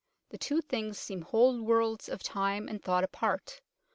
[0.29, 3.61] the two things seem whole worlds of time and thought apart.